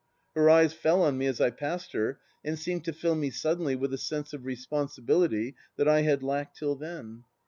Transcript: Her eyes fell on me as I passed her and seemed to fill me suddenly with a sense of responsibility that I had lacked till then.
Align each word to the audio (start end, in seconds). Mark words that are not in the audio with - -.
Her 0.33 0.49
eyes 0.49 0.73
fell 0.73 1.03
on 1.03 1.19
me 1.19 1.27
as 1.27 1.39
I 1.39 1.51
passed 1.51 1.91
her 1.93 2.19
and 2.43 2.57
seemed 2.57 2.85
to 2.85 2.91
fill 2.91 3.13
me 3.13 3.29
suddenly 3.29 3.75
with 3.75 3.93
a 3.93 3.99
sense 3.99 4.33
of 4.33 4.45
responsibility 4.47 5.53
that 5.77 5.87
I 5.87 6.01
had 6.01 6.23
lacked 6.23 6.57
till 6.57 6.73
then. 6.75 7.23